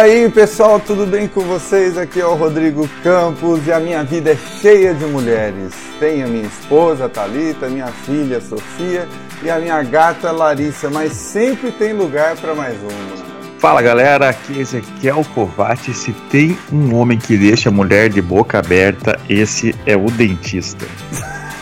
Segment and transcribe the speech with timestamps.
[0.00, 1.98] aí, pessoal, tudo bem com vocês?
[1.98, 5.74] Aqui é o Rodrigo Campos e a minha vida é cheia de mulheres.
[5.98, 9.06] Tenho a minha esposa, Talita, minha filha, Sofia
[9.42, 13.30] e a minha gata, Larissa, mas sempre tem lugar para mais uma.
[13.58, 15.92] Fala galera, aqui é Ezequiel Covati.
[15.92, 20.86] Se tem um homem que deixa a mulher de boca aberta, esse é o dentista.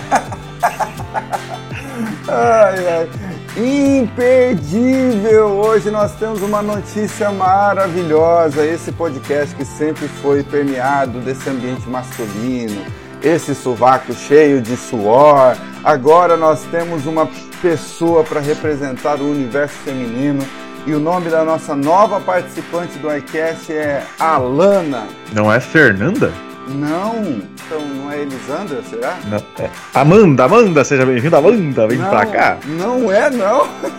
[2.29, 3.28] ai, ai.
[3.59, 5.47] Imperdível!
[5.49, 8.65] Hoje nós temos uma notícia maravilhosa.
[8.65, 12.81] Esse podcast que sempre foi permeado desse ambiente masculino,
[13.21, 15.57] esse sovaco cheio de suor.
[15.83, 17.29] Agora nós temos uma
[17.61, 20.47] pessoa para representar o universo feminino.
[20.87, 25.09] E o nome da nossa nova participante do iCast é Alana.
[25.33, 26.33] Não é Fernanda?
[26.69, 29.17] Não, então não é Elisandra, será?
[29.27, 32.59] Não, é Amanda, Amanda, seja bem-vinda, Amanda, vem não, pra cá.
[32.65, 33.67] Não é, não.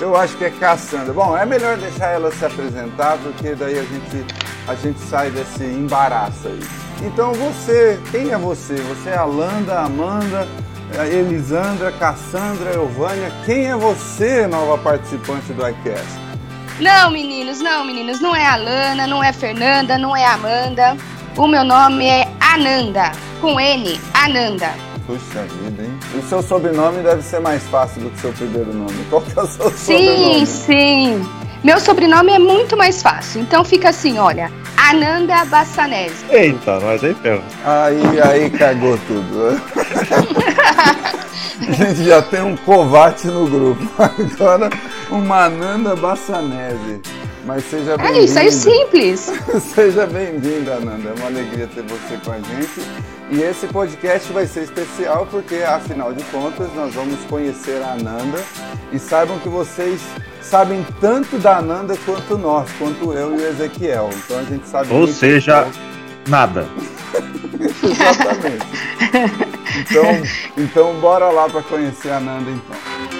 [0.00, 1.12] Eu acho que é Cassandra.
[1.12, 4.26] Bom, é melhor deixar ela se apresentar, porque daí a gente,
[4.68, 6.60] a gente sai desse embaraço aí.
[7.02, 8.74] Então você, quem é você?
[8.74, 10.46] Você é Alanda, Amanda,
[11.10, 13.32] Elisandra, Cassandra, Elvânia.
[13.44, 16.26] Quem é você, nova participante do iCast?
[16.78, 18.20] Não, meninos, não, meninos.
[18.20, 20.96] Não é Alana, não é Fernanda, não é Amanda.
[21.36, 24.70] O meu nome é Ananda, com N, Ananda.
[25.06, 25.98] Puxa vida, hein?
[26.14, 29.04] O seu sobrenome deve ser mais fácil do que o seu primeiro nome.
[29.10, 30.46] Qual que é o seu sim, sobrenome?
[30.46, 31.28] Sim, sim.
[31.62, 33.42] Meu sobrenome é muito mais fácil.
[33.42, 34.50] Então fica assim, olha.
[34.78, 36.24] Ananda Bassanese.
[36.30, 37.42] Eita, nós aí ferro.
[37.66, 39.60] Aí, aí cagou tudo.
[41.68, 43.86] A gente já tem um covate no grupo.
[44.02, 44.70] Agora,
[45.10, 47.02] uma Ananda Bassanese.
[47.46, 48.18] Mas seja bem-vinda.
[48.18, 49.32] É isso aí, simples.
[49.72, 51.10] seja bem-vinda, Ananda.
[51.10, 52.80] É uma alegria ter você com a gente.
[53.30, 58.42] E esse podcast vai ser especial porque, afinal de contas, nós vamos conhecer a Ananda.
[58.92, 60.00] E saibam que vocês
[60.42, 64.10] sabem tanto da Ananda quanto nós, quanto eu e o Ezequiel.
[64.24, 64.92] Então a gente sabe.
[64.92, 65.68] Ou seja,
[66.26, 66.66] nada.
[67.82, 68.66] Exatamente.
[69.78, 70.04] Então,
[70.56, 73.15] então, bora lá para conhecer a Ananda, então.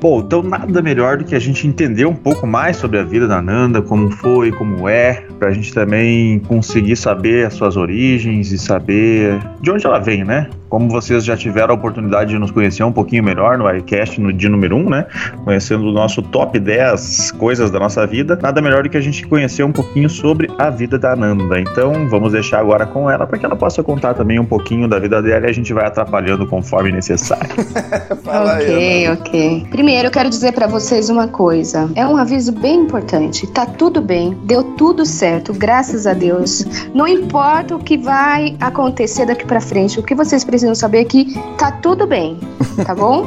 [0.00, 3.28] Bom, então nada melhor do que a gente entender um pouco mais sobre a vida
[3.28, 8.58] da Nanda, como foi, como é, pra gente também conseguir saber as suas origens e
[8.58, 10.48] saber de onde ela vem, né?
[10.68, 14.32] Como vocês já tiveram a oportunidade de nos conhecer um pouquinho melhor no iCast no
[14.32, 15.06] dia número 1, um, né?
[15.44, 19.26] Conhecendo o nosso top 10 coisas da nossa vida, nada melhor do que a gente
[19.26, 21.58] conhecer um pouquinho sobre a vida da Nanda.
[21.58, 24.98] Então vamos deixar agora com ela para que ela possa contar também um pouquinho da
[24.98, 27.50] vida dela e a gente vai atrapalhando conforme necessário.
[28.24, 29.66] ok, ok.
[29.70, 31.90] Primeiro eu quero dizer para vocês uma coisa.
[31.96, 33.46] É um aviso bem importante.
[33.48, 36.64] Tá tudo bem, deu tudo certo, graças a Deus.
[36.94, 41.04] Não importa o que vai acontecer daqui para frente, o que vocês precisam saber é
[41.04, 42.38] que tá tudo bem,
[42.84, 43.26] tá bom?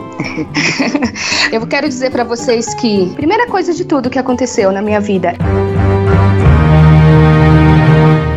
[1.52, 5.34] eu quero dizer para vocês que primeira coisa de tudo que aconteceu na minha vida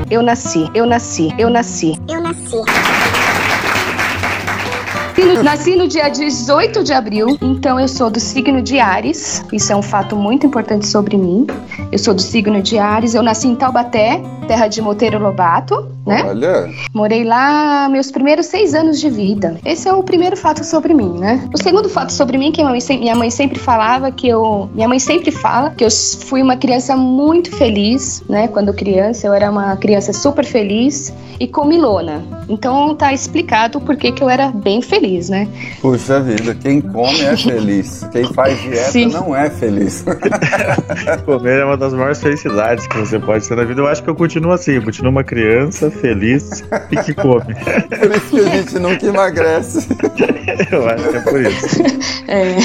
[0.09, 1.93] eu nasci, eu nasci, eu nasci.
[2.09, 2.63] Eu nasci.
[5.43, 9.43] Nasci no dia 18 de abril, então eu sou do signo de Ares.
[9.51, 11.47] Isso é um fato muito importante sobre mim.
[11.91, 13.15] Eu sou do signo de Ares.
[13.15, 16.25] Eu nasci em Taubaté, terra de Monteiro Lobato, né?
[16.25, 16.71] Olha.
[16.95, 19.59] Morei lá meus primeiros seis anos de vida.
[19.65, 21.49] Esse é o primeiro fato sobre mim, né?
[21.53, 25.31] O segundo fato sobre mim que minha mãe sempre falava que eu, minha mãe sempre
[25.31, 25.89] fala que eu
[26.27, 28.49] fui uma criança muito feliz, né?
[28.49, 32.25] Quando criança eu era uma criança super feliz e comilona.
[32.49, 35.49] Então tá explicado por que que eu era bem feliz, né?
[35.81, 38.09] Puxa vida, quem come é feliz.
[38.13, 39.07] Quem faz dieta Sim.
[39.07, 40.05] não é feliz.
[41.27, 43.81] Comer é uma das maiores felicidades que você pode ter na vida.
[43.81, 47.55] Eu acho que eu continuo assim, eu continuo uma criança feliz e que come.
[47.55, 49.89] Por isso que a gente nunca emagrece.
[50.71, 51.83] Eu acho que é por isso.
[52.29, 52.57] É,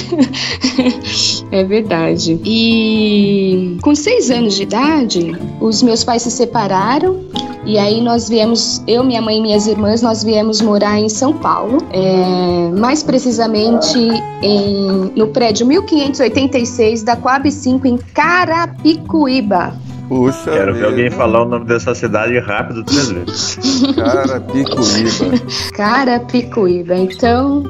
[1.60, 2.40] é verdade.
[2.44, 7.26] E com seis anos de idade, os meus pais se separaram
[7.66, 11.34] e aí nós viemos, eu, minha mãe e minhas irmãs, nós viemos morar em São
[11.34, 13.98] Paulo, é, mais precisamente
[14.42, 19.74] em, no prédio 1586 da Coab 5 em Carapicuíba.
[20.12, 23.58] Puxa Quero ver alguém falar o nome dessa cidade rápido três vezes.
[23.96, 25.72] Carapicuíba.
[25.74, 26.96] Carapicuíba.
[26.98, 27.64] Então,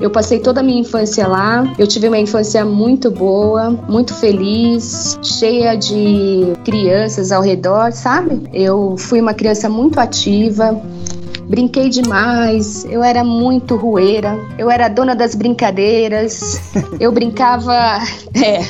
[0.00, 1.70] eu passei toda a minha infância lá.
[1.78, 8.40] Eu tive uma infância muito boa, muito feliz, cheia de crianças ao redor, sabe?
[8.54, 10.80] Eu fui uma criança muito ativa.
[11.46, 16.58] Brinquei demais, eu era muito rueira, eu era dona das brincadeiras,
[16.98, 17.98] eu brincava.
[18.44, 18.62] É,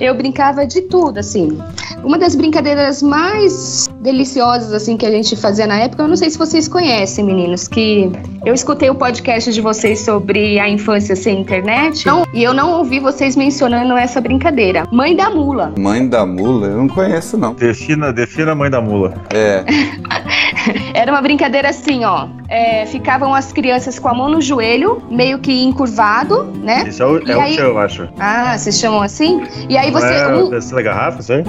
[0.00, 1.58] eu brincava de tudo, assim.
[2.04, 6.02] Uma das brincadeiras mais deliciosas assim que a gente fazia na época.
[6.02, 8.10] Eu não sei se vocês conhecem, meninos, que
[8.44, 12.72] eu escutei o podcast de vocês sobre a infância sem internet não, e eu não
[12.78, 14.86] ouvi vocês mencionando essa brincadeira.
[14.90, 15.72] Mãe da mula.
[15.78, 16.68] Mãe da mula?
[16.68, 17.54] Eu não conheço, não.
[17.54, 19.14] Defina, defina a mãe da mula.
[19.32, 19.64] É.
[20.94, 22.28] Era uma brincadeira assim, ó.
[22.48, 26.84] É, ficavam as crianças com a mão no joelho, meio que encurvado, né?
[26.88, 27.52] Isso é o, é aí...
[27.52, 28.08] o tchan, eu acho.
[28.18, 29.42] Ah, vocês chamam assim?
[29.68, 30.14] E aí Não você.
[30.14, 30.50] é um...
[30.50, 31.44] descer garrafa, isso aí?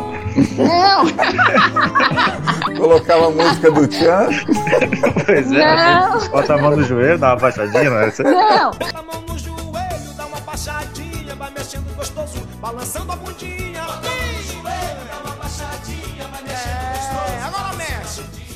[0.57, 1.05] Não,
[2.77, 4.29] Colocava a música do Tchan.
[5.25, 5.75] Pois é.
[5.75, 6.29] Não.
[6.29, 8.11] Bota a mão no joelho, dá uma baixadinha, não é?
[8.23, 8.71] Não.
[8.71, 13.40] Bota a mão no joelho, dá uma baixadinha, vai mexendo gostoso, balançando a bundinha.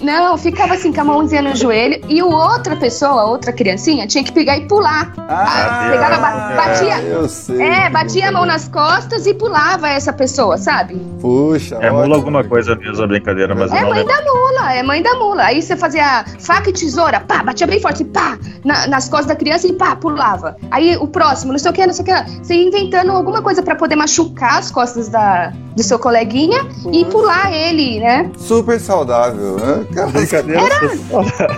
[0.05, 4.05] Não, ficava assim com a mãozinha no joelho e o outra pessoa, a outra criancinha,
[4.05, 5.11] tinha que pegar e pular.
[5.17, 6.97] Ah, Pegava, ba- batia.
[7.01, 7.59] eu sei.
[7.61, 10.95] É, batia a mão nas costas e pulava essa pessoa, sabe?
[11.19, 14.13] Puxa, É mula alguma coisa mesmo a brincadeira, mas É não mãe lembro.
[14.15, 15.43] da mula, é mãe da mula.
[15.43, 19.35] Aí você fazia faca e tesoura, pá, batia bem forte, pá, na- nas costas da
[19.35, 20.55] criança e pá, pulava.
[20.69, 22.31] Aí o próximo, não sei o que, não sei o que.
[22.43, 26.63] Você ia inventando alguma coisa pra poder machucar as costas da, do seu coleguinha
[26.93, 28.29] e pular ele, né?
[28.37, 29.55] Super saudável.
[29.57, 29.85] né?
[29.95, 30.61] Cara, Brincadeira.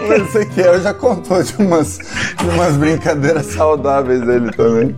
[0.07, 4.95] Mas Esse aqui já contou de umas, de umas brincadeiras saudáveis dele também.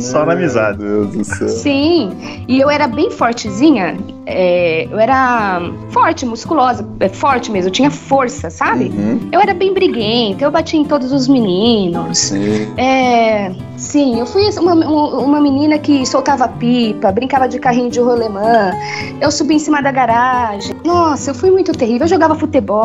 [0.00, 0.82] Só na amizade.
[0.82, 1.48] Meu Deus do céu.
[1.48, 3.96] Sim, e eu era bem fortezinha,
[4.26, 5.60] é, eu era
[5.90, 8.86] forte, musculosa, é, forte mesmo, eu tinha força, sabe?
[8.86, 9.28] Uhum.
[9.32, 12.18] Eu era bem briguenta, eu batia em todos os meninos.
[12.18, 12.72] Sim.
[12.76, 18.00] É, sim, eu fui uma, uma uma menina que soltava pipa, brincava de carrinho de
[18.00, 18.72] rolemã,
[19.20, 20.74] eu subi em cima da garagem.
[20.84, 22.79] Nossa, eu fui muito terrível, eu jogava futebol,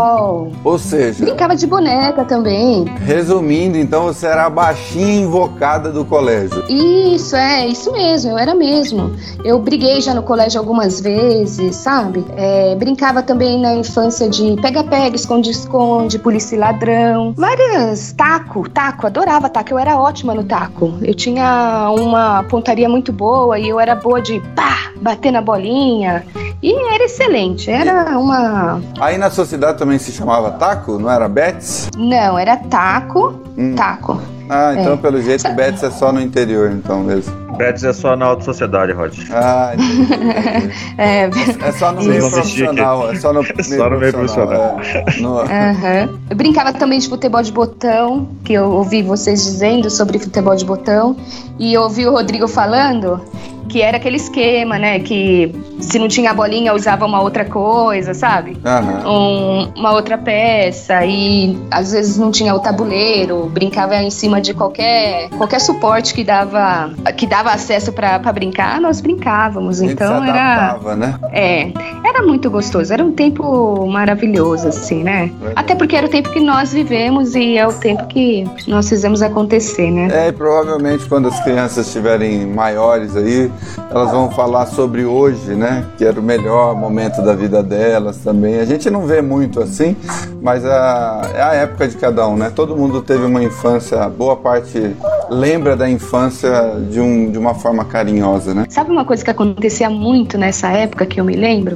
[0.63, 2.85] Ou seja, brincava de boneca também.
[3.05, 6.63] resumindo, então você era a baixinha invocada do colégio.
[6.69, 9.11] Isso, é, isso mesmo, eu era mesmo.
[9.43, 12.25] Eu briguei já no colégio algumas vezes, sabe?
[12.35, 17.33] É, brincava também na infância de pega-pega, esconde-esconde, polícia e ladrão.
[17.35, 18.13] Várias.
[18.13, 20.93] Taco, taco, adorava taco, eu era ótima no taco.
[21.01, 26.25] Eu tinha uma pontaria muito boa e eu era boa de pá, bater na bolinha.
[26.61, 28.81] E era excelente, era uma.
[28.99, 31.89] Aí na sociedade também se chamava taco, não era Bets?
[31.95, 33.75] Não, era taco, Hum.
[33.75, 34.19] taco.
[34.49, 34.97] Ah, então É.
[34.97, 37.33] pelo jeito Bets é só no interior, então mesmo.
[37.57, 39.13] Bets é só na alta sociedade, Rod.
[39.31, 40.71] Ah, entendi.
[40.97, 41.23] É,
[41.67, 43.11] é só no meio profissional.
[43.11, 44.79] É só no, Só no meio profissional.
[44.81, 45.19] é.
[45.19, 46.19] No- Aham.
[46.29, 50.65] Eu brincava também de futebol de botão, que eu ouvi vocês dizendo sobre futebol de
[50.65, 51.15] botão.
[51.57, 53.19] E eu ouvi o Rodrigo falando
[53.69, 54.99] que era aquele esquema, né?
[54.99, 58.57] Que se não tinha a bolinha, usava uma outra coisa, sabe?
[58.65, 59.09] Aham.
[59.09, 64.53] Um- uma outra peça e às vezes não tinha o tabuleiro, brincava em cima de
[64.53, 69.81] qualquer qualquer suporte que dava que dava acesso pra pra brincar, nós brincávamos.
[69.81, 71.15] Então era né?
[71.31, 71.71] é,
[72.07, 75.31] era muito gostoso, era um tempo maravilhoso, assim, né?
[75.39, 75.53] Verdade.
[75.55, 79.21] Até porque era o tempo que nós vivemos e é o tempo que nós fizemos
[79.21, 80.07] acontecer, né?
[80.11, 83.51] É, e provavelmente quando as crianças estiverem maiores aí,
[83.89, 85.85] elas vão falar sobre hoje, né?
[85.97, 88.59] Que era o melhor momento da vida delas também.
[88.59, 89.95] A gente não vê muito assim,
[90.41, 92.51] mas a, é a época de cada um, né?
[92.53, 94.95] Todo mundo teve uma infância, boa parte
[95.29, 96.51] lembra da infância
[96.89, 98.65] de, um, de uma forma carinhosa, né?
[98.69, 101.75] Sabe uma coisa que acontecia muito nessa época que eu me lembro?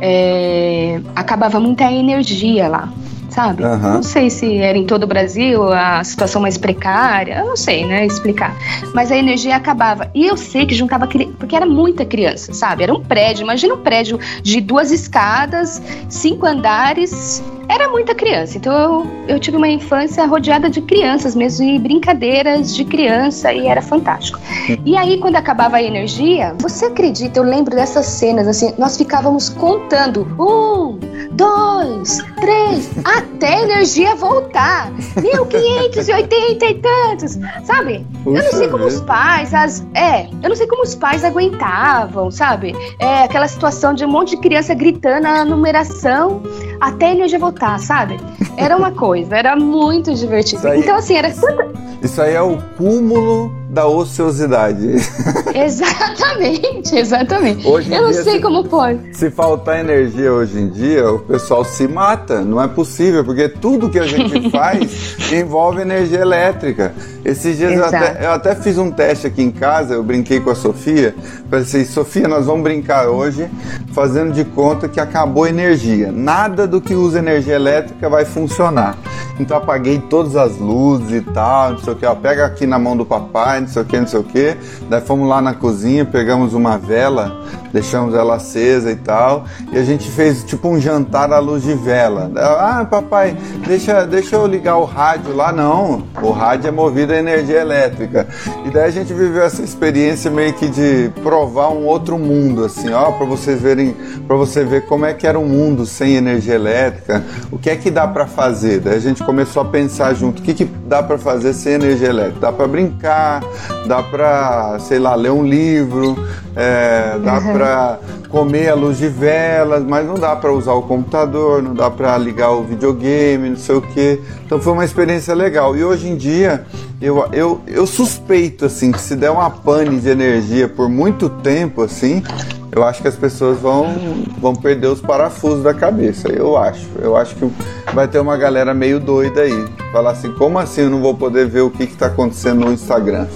[0.00, 2.88] É, acabava muita energia lá.
[3.36, 3.62] Sabe?
[3.62, 3.94] Aham.
[3.96, 7.84] Não sei se era em todo o Brasil a situação mais precária, eu não sei,
[7.84, 8.56] né, explicar.
[8.94, 10.10] Mas a energia acabava.
[10.14, 12.84] E eu sei que juntava porque era muita criança, sabe?
[12.84, 18.56] Era um prédio, imagina um prédio de duas escadas, cinco andares, era muita criança.
[18.58, 23.66] Então eu, eu tive uma infância rodeada de crianças mesmo, e brincadeiras de criança, e
[23.66, 24.38] era fantástico.
[24.84, 27.38] E aí, quando acabava a energia, você acredita?
[27.38, 30.26] Eu lembro dessas cenas, assim, nós ficávamos contando.
[30.38, 30.98] Um,
[31.36, 34.90] dois, três, até a energia voltar.
[35.16, 38.06] 1580 e tantos, sabe?
[38.24, 42.30] eu não sei como os pais, as, é, eu não sei como os pais aguentavam,
[42.30, 42.74] sabe?
[42.98, 46.42] É aquela situação de um monte de criança gritando a numeração
[46.80, 48.18] até a energia voltar, sabe?
[48.56, 50.66] Era uma coisa, era muito divertido.
[50.68, 51.66] Aí- Então, assim, era tanta.
[52.02, 54.86] Isso aí é o cúmulo da ociosidade.
[55.54, 57.66] Exatamente, exatamente.
[57.66, 59.16] Hoje eu não dia, sei se- como pode.
[59.16, 62.42] Se faltar energia hoje em dia, o pessoal se mata.
[62.42, 66.94] Não é possível, porque tudo que a gente faz envolve energia elétrica.
[67.24, 70.50] Esses dias eu até, eu até fiz um teste aqui em casa, eu brinquei com
[70.50, 71.14] a Sofia.
[71.48, 73.48] Falei assim, Sofia, nós vamos brincar hoje
[73.92, 76.12] fazendo de conta que acabou a energia.
[76.12, 78.96] Nada do que usa energia elétrica vai funcionar.
[79.40, 82.06] Então apaguei todas as luzes e tal, não sei o que.
[82.06, 84.56] Ó, pega aqui na mão do papai, não sei o que, não sei o que.
[84.88, 87.44] Daí fomos lá na cozinha, pegamos uma vela,
[87.76, 89.44] deixamos ela acesa e tal.
[89.70, 92.30] E a gente fez tipo um jantar à luz de vela.
[92.36, 95.52] Ah, papai, deixa, deixa eu ligar o rádio lá.
[95.52, 98.26] Não, o rádio é movido a energia elétrica.
[98.64, 102.90] E daí a gente viveu essa experiência meio que de provar um outro mundo, assim,
[102.92, 103.94] ó, para vocês verem,
[104.26, 107.76] para você ver como é que era um mundo sem energia elétrica, o que é
[107.76, 108.80] que dá para fazer.
[108.80, 112.08] Daí a gente começou a pensar junto, o que, que dá para fazer sem energia
[112.08, 112.40] elétrica?
[112.40, 113.42] Dá para brincar,
[113.86, 116.16] dá para, sei lá, ler um livro,
[116.56, 117.52] é, dá uhum.
[117.66, 121.90] Para comer à luz de velas, mas não dá para usar o computador, não dá
[121.90, 124.20] para ligar o videogame, não sei o que.
[124.44, 125.76] Então foi uma experiência legal.
[125.76, 126.64] E hoje em dia
[127.00, 131.82] eu, eu, eu suspeito assim que se der uma pane de energia por muito tempo
[131.82, 132.22] assim,
[132.70, 133.92] eu acho que as pessoas vão,
[134.38, 136.28] vão perder os parafusos da cabeça.
[136.28, 136.86] Eu acho.
[137.00, 137.50] Eu acho que
[137.92, 139.64] vai ter uma galera meio doida aí.
[139.90, 143.26] Falar assim, como assim eu não vou poder ver o que está acontecendo no Instagram?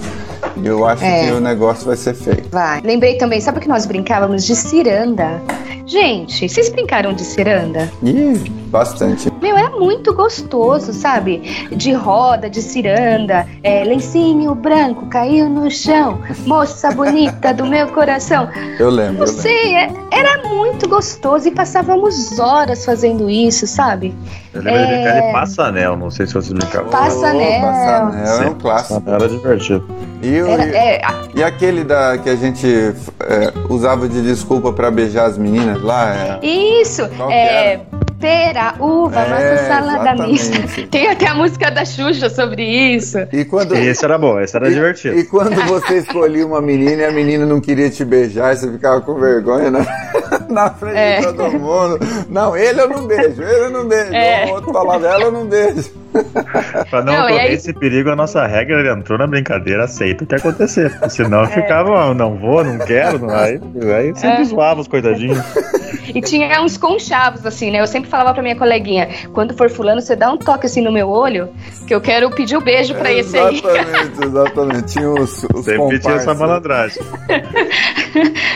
[0.63, 1.25] Eu acho é.
[1.25, 2.43] que o negócio vai ser feio.
[2.51, 2.81] Vai.
[2.81, 5.41] Lembrei também, sabe que nós brincávamos de ciranda?
[5.85, 7.91] Gente, vocês brincaram de ciranda?
[8.01, 9.31] Ih, bastante.
[9.41, 11.67] Meu, era muito gostoso, sabe?
[11.69, 18.47] De roda, de ciranda, é, lencinho branco caiu no chão, moça bonita do meu coração.
[18.79, 19.19] Eu lembro.
[19.19, 24.15] Não sei, é, era muito gostoso e passávamos horas fazendo isso, sabe?
[24.53, 24.85] Eu lembro é...
[24.85, 26.89] de brincar de passa-anel, não sei se vocês brincavam.
[26.89, 27.59] Passa-anel.
[27.59, 29.03] Oh, passa-anel é um clássico.
[29.05, 29.85] Era divertido.
[30.21, 31.01] E, era, e, é,
[31.35, 36.39] e, aquele da, que a gente é, usava de desculpa para beijar as meninas lá?
[36.41, 36.45] É...
[36.45, 37.81] Isso, é
[38.21, 40.55] pera, uva, é, maçã salada mista.
[40.91, 43.17] Tem até a música da Xuxa sobre isso.
[43.33, 45.17] E quando esse era bom, esse era e, divertido.
[45.17, 49.01] E quando você escolhia uma menina e a menina não queria te beijar, você ficava
[49.01, 49.85] com vergonha na,
[50.47, 51.19] na frente é.
[51.19, 51.99] de todo mundo.
[52.29, 54.13] Não, ele eu não beijo, ele eu não beijo.
[54.13, 54.45] É.
[54.45, 56.00] O outro falava, ela eu não beijo.
[56.89, 57.53] pra não, não correr aí...
[57.53, 60.91] esse perigo, a nossa regra entrou na brincadeira, aceita o que acontecer.
[61.09, 61.47] Senão é.
[61.47, 63.59] ficava, não vou, não quero, não, aí,
[63.97, 64.45] aí sempre é.
[64.45, 65.39] zoava os coitadinhos.
[66.13, 67.79] E tinha uns conchavos, assim, né?
[67.79, 70.91] Eu sempre falava pra minha coleguinha: quando for fulano, você dá um toque assim no
[70.91, 71.49] meu olho,
[71.87, 73.57] que eu quero pedir o um beijo pra esse aí.
[73.57, 74.83] Exatamente, exatamente.
[74.93, 77.03] Tinha os, os Sempre tinha essa malandragem.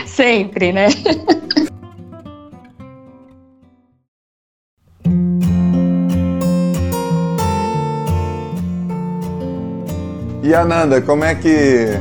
[0.06, 0.88] sempre, né?
[10.46, 11.98] E Ananda, como é que,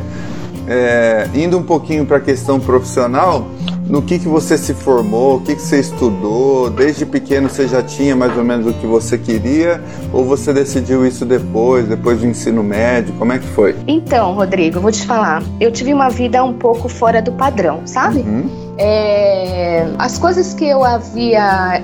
[0.68, 3.48] é, indo um pouquinho para a questão profissional,
[3.90, 6.70] no que, que você se formou, o que, que você estudou?
[6.70, 9.84] Desde pequeno você já tinha mais ou menos o que você queria?
[10.14, 13.16] Ou você decidiu isso depois, depois do ensino médio?
[13.16, 13.76] Como é que foi?
[13.88, 15.42] Então, Rodrigo, vou te falar.
[15.60, 18.20] Eu tive uma vida um pouco fora do padrão, sabe?
[18.20, 18.48] Uhum.
[18.78, 21.82] É, as coisas que eu havia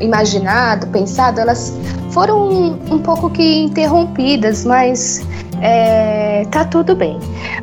[0.00, 1.72] imaginado, pensado, elas
[2.10, 5.22] foram um, um pouco que interrompidas, mas
[5.60, 7.18] é, tá tudo bem.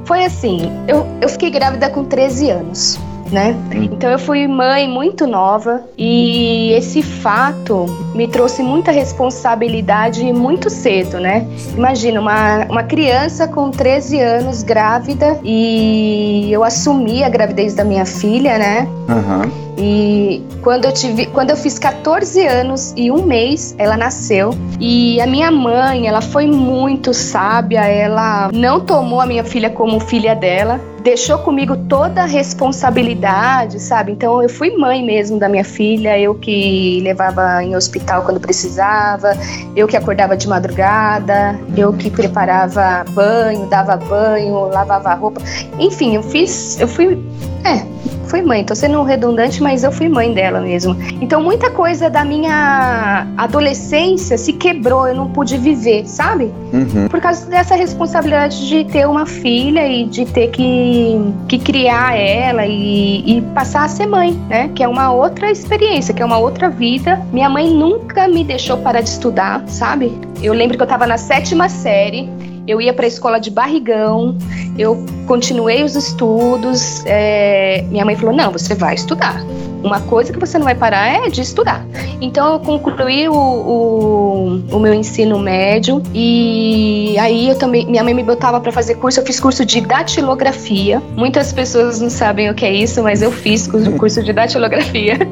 [0.06, 3.00] Foi assim, eu, eu fiquei grávida com 13 anos
[3.32, 3.56] né?
[3.74, 3.84] Hum.
[3.84, 11.20] Então eu fui mãe muito nova e esse fato me trouxe muita responsabilidade muito cedo,
[11.20, 11.48] né?
[11.75, 18.06] Imagina, uma, uma criança com 13 anos grávida e eu assumi a gravidez da minha
[18.06, 18.88] filha, né?
[19.10, 19.66] Uhum.
[19.77, 24.51] E quando eu tive, quando eu fiz 14 anos e um mês, ela nasceu.
[24.79, 30.00] E a minha mãe, ela foi muito sábia, ela não tomou a minha filha como
[30.00, 34.12] filha dela, deixou comigo toda a responsabilidade, sabe?
[34.12, 39.38] Então eu fui mãe mesmo da minha filha, eu que levava em hospital quando precisava,
[39.75, 45.41] eu que acordava de madrugada, eu que preparava banho, dava banho, lavava roupa.
[45.79, 47.17] Enfim, eu fiz, eu fui,
[47.63, 47.86] é,
[48.27, 48.63] fui mãe.
[48.63, 50.96] Tô sendo redundante, mas eu fui mãe dela mesmo.
[51.22, 56.51] Então muita coisa da minha adolescência se quebrou, eu não pude viver, sabe?
[56.74, 57.07] Uhum.
[57.10, 62.65] Por causa dessa responsabilidade de ter uma filha e de ter que, que criar ela
[62.65, 64.69] e, e passar a ser mãe, né?
[64.75, 67.22] Que é uma outra experiência, que é uma outra vida.
[67.31, 70.12] Minha mãe nunca me deixou parar de estudar, sabe?
[70.41, 72.29] Eu lembro que eu tava na sétima série
[72.67, 74.38] eu ia para a escola de barrigão,
[74.77, 77.03] eu continuei os estudos.
[77.05, 79.41] É, minha mãe falou: não, você vai estudar.
[79.88, 81.86] Uma coisa que você não vai parar é de estudar.
[82.20, 88.13] Então eu concluí o, o, o meu ensino médio e aí eu também minha mãe
[88.13, 89.22] me botava para fazer curso.
[89.22, 91.01] Eu fiz curso de datilografia.
[91.15, 93.67] Muitas pessoas não sabem o que é isso, mas eu fiz
[93.98, 95.17] curso de datilografia.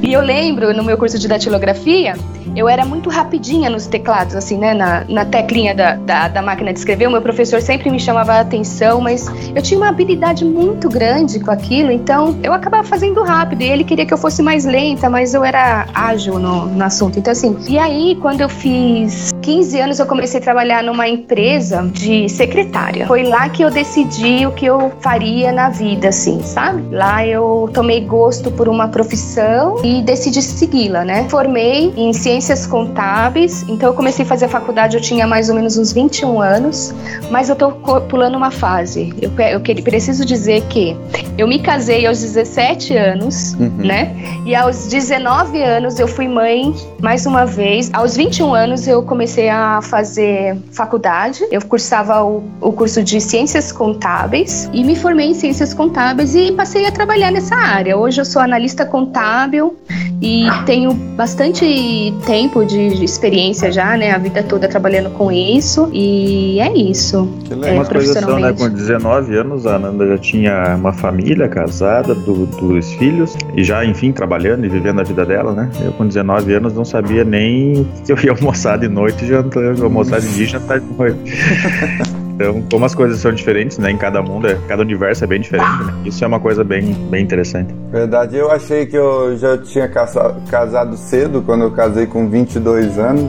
[0.00, 2.14] E eu lembro, no meu curso de datilografia,
[2.54, 4.74] eu era muito rapidinha nos teclados, assim, né?
[4.74, 7.06] Na, na teclinha da, da, da, máquina de escrever.
[7.06, 11.40] O meu professor sempre me chamava a atenção, mas eu tinha uma habilidade muito grande
[11.40, 13.62] com aquilo, então eu acabava fazendo rápido.
[13.62, 17.18] E ele queria que eu fosse mais lenta, mas eu era ágil no, no assunto.
[17.18, 21.88] Então, assim, e aí, quando eu fiz 15 anos, eu comecei a trabalhar numa empresa
[21.92, 23.06] de secretária.
[23.06, 26.82] Foi lá que eu decidi o que eu faria na vida, assim, sabe?
[26.94, 31.26] Lá eu tomei gosto por uma profissão e decidi segui-la, né?
[31.28, 35.54] Formei em ciências contábeis, então eu comecei a fazer a faculdade, eu tinha mais ou
[35.54, 36.94] menos uns 21 anos,
[37.30, 37.70] mas eu tô
[38.08, 39.14] pulando uma fase.
[39.20, 40.96] Eu, eu preciso dizer que
[41.36, 43.70] eu me casei aos 17 anos, uhum.
[43.78, 44.14] né?
[44.44, 47.90] E aos 19 anos eu fui mãe mais uma vez.
[47.92, 51.44] Aos 21 anos eu comecei a fazer faculdade.
[51.50, 56.52] Eu cursava o, o curso de ciências contábeis e me formei em ciências contábeis e
[56.52, 57.96] passei a trabalhar nessa área.
[57.96, 59.76] Hoje eu sou analista contábil
[60.20, 64.12] e tenho bastante tempo de experiência já, né?
[64.12, 67.28] A vida toda trabalhando com isso e é isso.
[67.44, 67.82] Que legal.
[67.82, 68.52] É, coisas são, né?
[68.52, 72.46] Com 19 anos a Ananda já tinha uma família casada, do,
[72.78, 75.70] dos filhos e já, enfim, trabalhando e vivendo a vida dela, né?
[75.82, 80.20] Eu com 19 anos não sabia nem que eu ia almoçar de noite jantar, almoçar
[80.20, 81.18] de dia jantar de noite.
[82.38, 83.90] Então, como as coisas são diferentes, né?
[83.90, 85.92] Em cada mundo, é, cada universo é bem diferente, né?
[86.04, 87.74] Isso é uma coisa bem, bem interessante.
[87.90, 93.28] Verdade, eu achei que eu já tinha casado cedo, quando eu casei com 22 anos.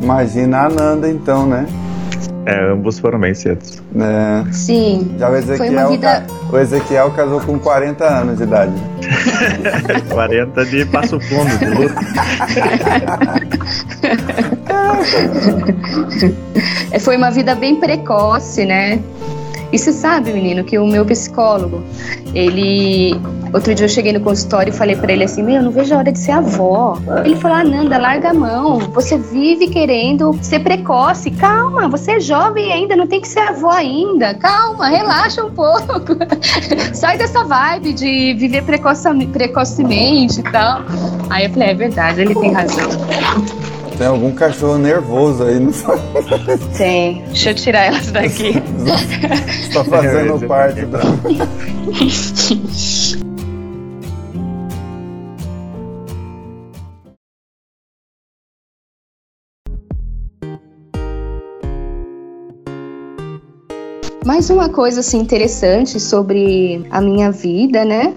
[0.00, 1.66] Imagina a Nanda, então, né?
[2.46, 3.82] É, ambos foram bem cedos.
[3.96, 4.52] É.
[4.52, 5.16] Sim.
[5.18, 6.26] Já o Ezequiel, foi uma vida...
[6.52, 8.72] o Ezequiel casou com 40 anos de idade.
[10.08, 11.94] 40 de passo fundo, de luto.
[16.92, 19.00] É, foi uma vida bem precoce, né?
[19.76, 21.84] E você sabe, menino, que o meu psicólogo,
[22.34, 23.14] ele.
[23.52, 25.98] Outro dia eu cheguei no consultório e falei para ele assim: Meu, não vejo a
[25.98, 26.98] hora de ser avó.
[27.22, 28.78] Ele falou: Ah, Nanda, larga a mão.
[28.94, 31.30] Você vive querendo ser precoce.
[31.30, 34.32] Calma, você é jovem ainda, não tem que ser avó ainda.
[34.32, 36.16] Calma, relaxa um pouco.
[36.94, 40.80] Sai dessa vibe de viver precoce, precocemente e tal.
[41.28, 42.88] Aí eu falei: É verdade, ele tem razão.
[43.98, 45.72] Tem algum cachorro nervoso aí no
[46.76, 47.22] Tem.
[47.26, 48.62] Deixa eu tirar elas daqui.
[49.62, 51.00] Está fazendo parte da.
[64.26, 68.12] Mais uma coisa assim interessante sobre a minha vida, né?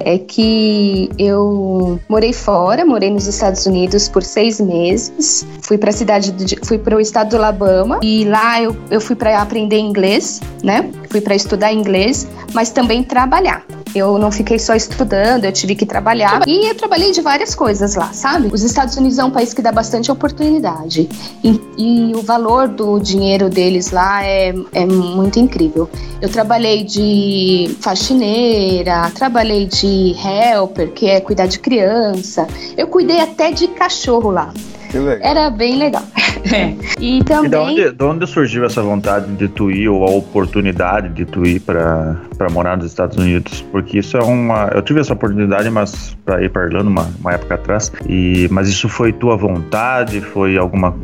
[0.00, 5.46] É que eu morei fora, morei nos Estados Unidos por seis meses.
[5.62, 9.00] Fui para a cidade, de, fui para o estado do Alabama e lá eu, eu
[9.00, 10.90] fui para aprender inglês, né?
[11.10, 13.64] Fui para estudar inglês, mas também trabalhar.
[13.96, 16.42] Eu não fiquei só estudando, eu tive que trabalhar.
[16.46, 18.48] E eu trabalhei de várias coisas lá, sabe?
[18.52, 21.08] Os Estados Unidos é um país que dá bastante oportunidade.
[21.42, 25.88] E, e o valor do dinheiro deles lá é, é muito incrível.
[26.20, 32.46] Eu trabalhei de faxineira, trabalhei de helper, que é cuidar de criança.
[32.76, 34.52] Eu cuidei até de cachorro lá.
[34.96, 35.30] Que legal.
[35.30, 36.02] Era bem legal.
[36.46, 36.76] É.
[37.00, 37.46] E também.
[37.46, 41.24] E de onde, de onde surgiu essa vontade de tu ir ou a oportunidade de
[41.24, 42.16] tu ir para
[42.52, 43.62] morar nos Estados Unidos?
[43.72, 44.70] Porque isso é uma.
[44.72, 47.90] Eu tive essa oportunidade, mas para ir para Irlanda uma, uma época atrás.
[48.08, 50.20] E mas isso foi tua vontade?
[50.20, 50.94] Foi alguma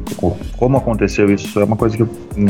[0.57, 1.59] como aconteceu isso?
[1.59, 2.05] É uma coisa que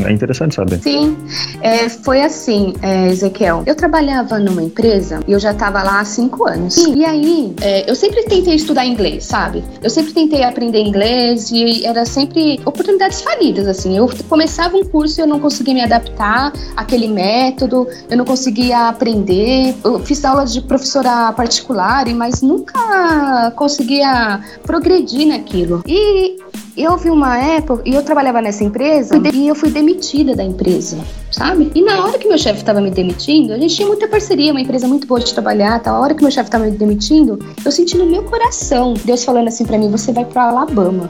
[0.05, 0.77] é interessante saber.
[0.79, 1.17] Sim,
[1.61, 3.63] é, foi assim, é, Ezequiel.
[3.65, 6.77] Eu trabalhava numa empresa e eu já estava lá há cinco anos.
[6.77, 9.63] E, e aí é, eu sempre tentei estudar inglês, sabe?
[9.81, 13.97] Eu sempre tentei aprender inglês e era sempre oportunidades falidas, assim.
[13.97, 18.89] Eu começava um curso e eu não conseguia me adaptar àquele método, eu não conseguia
[18.89, 19.75] aprender.
[19.83, 25.83] Eu fiz aulas de professora particular, mas nunca conseguia progredir naquilo.
[25.87, 26.37] E
[26.75, 30.97] eu vi uma época, e eu trabalhava nessa empresa, e eu fui demitida da empresa,
[31.31, 31.71] sabe?
[31.75, 34.61] E na hora que meu chefe estava me demitindo, a gente tinha muita parceria, uma
[34.61, 35.91] empresa muito boa de trabalhar, tá?
[35.91, 39.47] A hora que meu chefe estava me demitindo, eu senti no meu coração Deus falando
[39.47, 41.09] assim para mim: você vai para Alabama.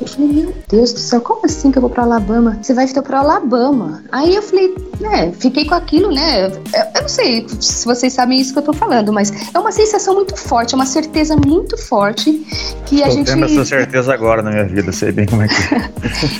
[0.00, 2.58] Eu falei, meu Deus do céu, como assim que eu vou pra Alabama?
[2.62, 4.02] Você vai ficar pra Alabama.
[4.12, 6.46] Aí eu falei, né, fiquei com aquilo, né?
[6.46, 9.72] Eu, eu, não sei se vocês sabem isso que eu tô falando, mas é uma
[9.72, 12.46] sensação muito forte, é uma certeza muito forte
[12.86, 13.26] que a gente.
[13.26, 15.90] tendo essa certeza agora na minha vida, sei bem como é que é.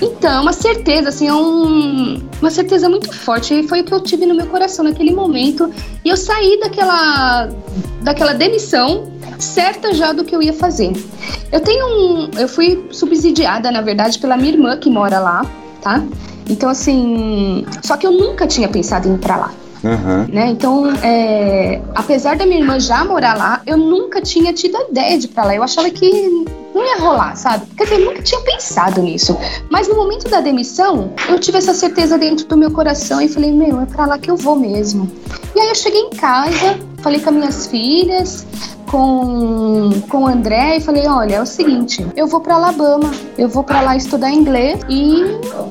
[0.07, 3.55] então, é uma certeza, assim, é um, uma certeza muito forte.
[3.55, 5.71] E foi o que eu tive no meu coração naquele momento.
[6.05, 7.49] E eu saí daquela,
[8.03, 10.93] daquela demissão certa já do que eu ia fazer.
[11.51, 12.31] Eu tenho um.
[12.39, 15.47] Eu fui subsidiada, na verdade, pela minha irmã que mora lá,
[15.83, 16.03] tá?
[16.49, 17.67] Então, assim.
[17.83, 19.53] Só que eu nunca tinha pensado em ir pra lá.
[19.83, 20.27] Uhum.
[20.33, 20.49] Né?
[20.49, 25.19] Então, é, apesar da minha irmã já morar lá, eu nunca tinha tido a ideia
[25.19, 25.55] de ir pra lá.
[25.55, 27.67] Eu achava que não ia rolar, sabe?
[27.77, 29.37] Quer dizer, nunca tinha pensado nisso.
[29.71, 33.53] Mas no momento da demissão, eu tive essa certeza dentro do meu coração e falei,
[33.53, 35.11] meu, é pra lá que eu vou mesmo.
[35.55, 38.47] E aí eu cheguei em casa, falei com as minhas filhas,
[38.87, 43.49] com, com o André e falei: olha, é o seguinte, eu vou para Alabama, eu
[43.49, 45.23] vou para lá estudar inglês e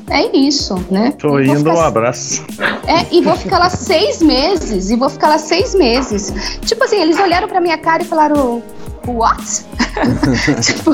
[0.08, 1.12] é isso, né?
[1.18, 2.44] Tô indo, ficar, um abraço.
[2.86, 6.32] É, e vou ficar lá seis meses, e vou ficar lá seis meses.
[6.62, 8.62] Tipo assim, eles olharam pra minha cara e falaram:
[9.10, 9.66] what?
[10.62, 10.92] tipo,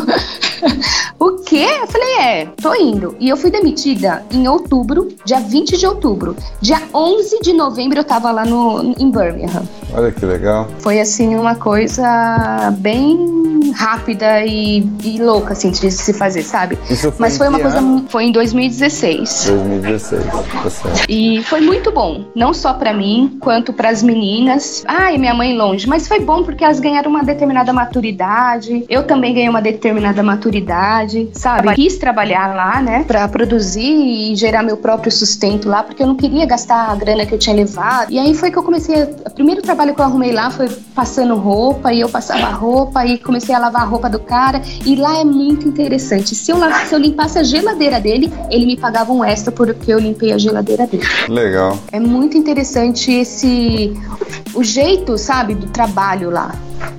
[1.19, 1.67] o quê?
[1.81, 3.17] Eu falei, é, tô indo.
[3.21, 6.37] E eu fui demitida em outubro, dia 20 de outubro.
[6.61, 9.63] Dia 11 de novembro eu tava lá no, em Birmingham.
[9.93, 10.69] Olha que legal.
[10.79, 16.79] Foi assim uma coisa bem rápida e, e louca, assim, de se fazer, sabe?
[16.91, 17.79] Isso foi Mas foi uma coisa.
[17.79, 18.05] Ano?
[18.09, 19.47] Foi em 2016.
[19.47, 21.05] 2016, tá certo.
[21.09, 24.85] E foi muito bom, não só para mim, quanto para as meninas.
[24.87, 28.04] Ai, minha mãe longe, mas foi bom porque elas ganharam uma determinada maturidade.
[28.89, 31.75] Eu também ganhei uma determinada maturidade, sabe?
[31.75, 36.17] Quis trabalhar lá, né, para produzir e gerar meu próprio sustento lá, porque eu não
[36.17, 38.11] queria gastar a grana que eu tinha levado.
[38.11, 39.03] E aí foi que eu comecei.
[39.03, 43.19] O primeiro trabalho que eu arrumei lá foi passando roupa, e eu passava roupa e
[43.19, 44.61] comecei a lavar a roupa do cara.
[44.85, 46.35] E lá é muito interessante.
[46.35, 49.99] Se eu, se eu limpasse a geladeira dele, ele me pagava um extra porque eu
[49.99, 51.05] limpei a geladeira dele.
[51.29, 51.79] Legal.
[51.93, 53.93] É muito interessante esse.
[54.55, 56.55] o jeito, sabe, do trabalho lá.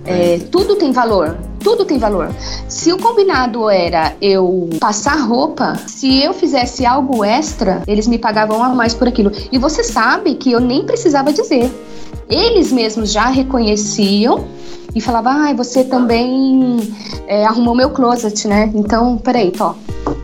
[0.06, 2.30] É, tudo tem valor tudo tem valor.
[2.70, 8.64] Se o combinado era eu passar roupa, se eu fizesse algo extra, eles me pagavam
[8.64, 9.32] a mais por aquilo.
[9.52, 11.72] E você sabe que eu nem precisava dizer.
[12.30, 14.46] Eles mesmos já reconheciam
[14.94, 16.78] e falavam: ah, você também
[17.26, 18.72] é, arrumou meu closet, né?
[18.76, 19.76] Então, peraí, tó,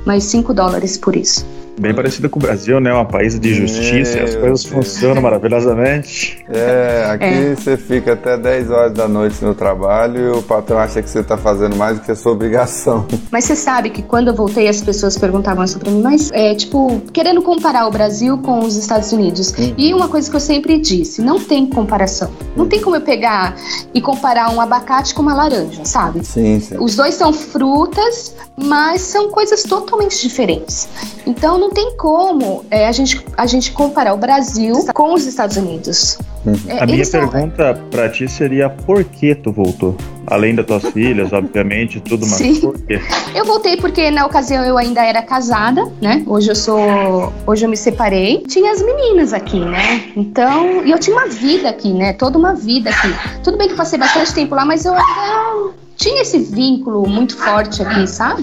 [0.06, 1.44] mais 5 dólares por isso.
[1.80, 2.94] Bem parecido com o Brasil, né?
[2.94, 4.66] Um país de justiça Meu e as coisas Deus.
[4.66, 6.44] funcionam maravilhosamente.
[6.50, 7.56] É, aqui é.
[7.56, 11.20] você fica até 10 horas da noite no trabalho e o patrão acha que você
[11.20, 13.08] está fazendo mais do que a sua obrigação.
[13.32, 16.54] Mas você sabe que quando eu voltei, as pessoas perguntavam isso pra mim, mas é
[16.54, 19.52] tipo, querendo comparar o Brasil com os Estados Unidos.
[19.58, 19.74] Uhum.
[19.78, 22.32] E uma coisa que eu sempre disse: não tem comparação.
[22.56, 23.56] Não tem como eu pegar
[23.94, 26.26] e comparar um abacate com uma laranja, sabe?
[26.26, 26.78] Sim, sim.
[26.80, 30.88] Os dois são frutas, mas são coisas totalmente diferentes.
[31.26, 35.58] Então não tem como é, a, gente, a gente comparar o Brasil com os Estados
[35.58, 36.18] Unidos.
[36.44, 36.56] Uhum.
[36.68, 37.30] É, a minha são...
[37.30, 39.96] pergunta para ti seria por que tu voltou?
[40.26, 42.60] Além das tuas filhas, obviamente, tudo, mas Sim.
[42.60, 43.00] por quê?
[43.36, 46.24] Eu voltei porque na ocasião eu ainda era casada, né?
[46.26, 47.32] Hoje eu sou.
[47.46, 48.44] Hoje eu me separei.
[48.48, 50.12] Tinha as meninas aqui, né?
[50.16, 50.84] Então.
[50.84, 52.14] E eu tinha uma vida aqui, né?
[52.14, 53.14] Toda uma vida aqui.
[53.44, 57.38] Tudo bem que eu passei bastante tempo lá, mas eu ainda tinha esse vínculo muito
[57.38, 58.42] forte aqui, sabe?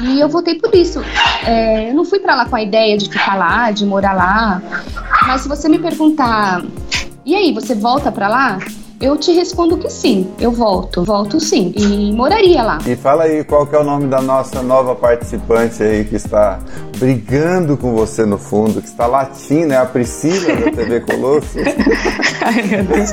[0.00, 1.00] E eu voltei por isso.
[1.44, 4.62] É, eu não fui para lá com a ideia de ficar lá, de morar lá.
[5.26, 6.62] Mas se você me perguntar,
[7.26, 8.58] e aí, você volta para lá?
[9.00, 12.78] Eu te respondo que sim, eu volto, volto sim e moraria lá.
[12.86, 16.60] E fala aí qual que é o nome da nossa nova participante aí que está
[16.98, 21.58] brigando com você no fundo, que está latindo, é a Priscila da TV Colosso.
[22.40, 23.10] Ai, meu Deus.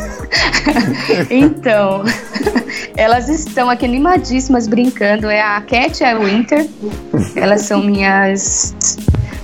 [1.29, 2.03] então,
[2.95, 6.67] elas estão aqui animadíssimas brincando, é a Cat e a Winter.
[7.35, 8.75] Elas são minhas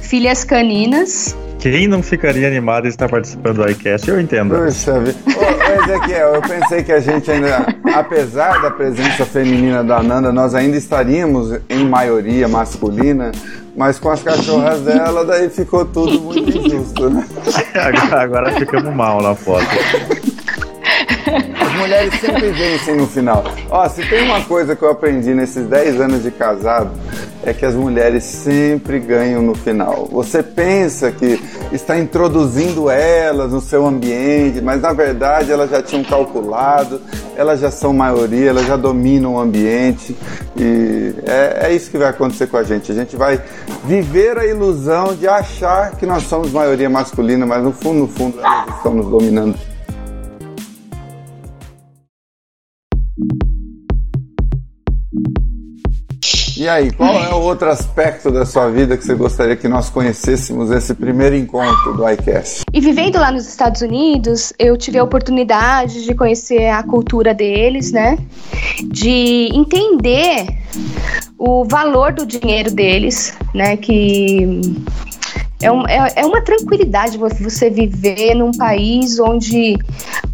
[0.02, 1.36] filhas caninas.
[1.70, 4.56] Quem não ficaria animado em estar participando do iCast, eu entendo.
[4.56, 5.18] Puxa vida.
[5.28, 10.56] Ô, Ezequiel, eu pensei que a gente ainda, apesar da presença feminina da Nanda, nós
[10.56, 13.34] ainda estaríamos em maioria masculina,
[13.76, 17.28] mas com as cachorras dela, daí ficou tudo muito injusto, né?
[17.76, 19.68] Agora, agora ficamos mal na foto.
[21.78, 23.44] Mulheres sempre vencem no final.
[23.70, 26.92] Ó, se tem uma coisa que eu aprendi nesses 10 anos de casado,
[27.44, 30.08] é que as mulheres sempre ganham no final.
[30.12, 36.04] Você pensa que está introduzindo elas no seu ambiente, mas na verdade elas já tinham
[36.04, 37.02] calculado,
[37.36, 40.18] elas já são maioria, elas já dominam o ambiente
[40.58, 42.92] e é, é isso que vai acontecer com a gente.
[42.92, 43.42] A gente vai
[43.86, 48.40] viver a ilusão de achar que nós somos maioria masculina, mas no fundo, no fundo,
[48.40, 49.58] elas estão nos dominando.
[56.68, 59.90] E aí, qual é o outro aspecto da sua vida que você gostaria que nós
[59.90, 62.66] conhecêssemos esse primeiro encontro do iCast?
[62.74, 67.94] E vivendo lá nos Estados Unidos, eu tive a oportunidade de conhecer a cultura deles,
[67.94, 68.18] né?
[68.84, 70.46] De entender
[71.38, 73.78] o valor do dinheiro deles, né?
[73.78, 74.60] Que
[75.62, 79.78] é, um, é, é uma tranquilidade você viver num país onde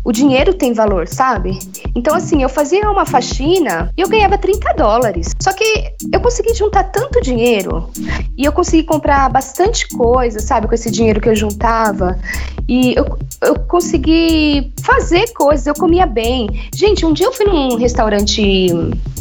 [0.03, 1.57] o dinheiro tem valor, sabe?
[1.95, 5.31] Então, assim, eu fazia uma faxina e eu ganhava 30 dólares.
[5.41, 5.63] Só que
[6.11, 7.89] eu consegui juntar tanto dinheiro
[8.37, 12.19] e eu consegui comprar bastante coisa, sabe, com esse dinheiro que eu juntava.
[12.67, 16.49] E eu, eu consegui fazer coisas, eu comia bem.
[16.75, 18.69] Gente, um dia eu fui num restaurante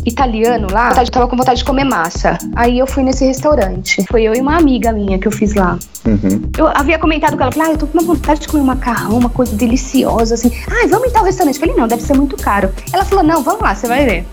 [0.04, 2.38] italiano lá, eu tava com vontade de comer massa.
[2.56, 4.04] Aí eu fui nesse restaurante.
[4.10, 5.78] Foi eu e uma amiga minha que eu fiz lá.
[6.04, 6.50] Uhum.
[6.58, 9.18] Eu havia comentado com ela, ah, eu tô com uma vontade de comer um macarrão,
[9.18, 10.50] uma coisa deliciosa, assim.
[10.68, 11.54] Ah, vamos em tal restaurante.
[11.56, 12.72] Eu falei, não, deve ser muito caro.
[12.92, 14.26] Ela falou, não, vamos lá, você vai ver.